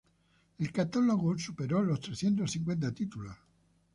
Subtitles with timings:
[0.57, 3.37] El catálogo superó los trescientos cincuenta títulos.